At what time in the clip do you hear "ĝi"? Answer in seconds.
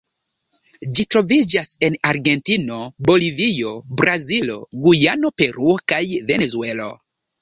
0.99-1.03